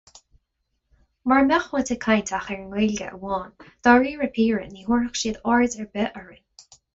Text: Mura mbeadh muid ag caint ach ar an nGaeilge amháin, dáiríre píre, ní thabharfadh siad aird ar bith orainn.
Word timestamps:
Mura 1.31 1.43
mbeadh 1.49 1.67
muid 1.73 1.91
ag 1.95 1.99
caint 2.05 2.31
ach 2.37 2.47
ar 2.55 2.55
an 2.55 2.65
nGaeilge 2.71 3.09
amháin, 3.09 3.69
dáiríre 3.89 4.31
píre, 4.39 4.65
ní 4.71 4.87
thabharfadh 4.89 5.21
siad 5.23 5.39
aird 5.53 5.79
ar 5.83 5.93
bith 5.99 6.19
orainn. 6.23 6.47